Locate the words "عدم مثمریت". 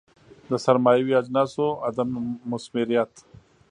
1.87-3.11